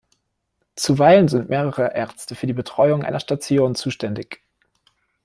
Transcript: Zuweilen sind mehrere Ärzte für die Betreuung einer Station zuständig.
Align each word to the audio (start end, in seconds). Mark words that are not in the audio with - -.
Zuweilen 0.75 1.27
sind 1.27 1.49
mehrere 1.49 1.93
Ärzte 1.93 2.33
für 2.33 2.47
die 2.47 2.53
Betreuung 2.53 3.03
einer 3.03 3.19
Station 3.19 3.75
zuständig. 3.75 4.41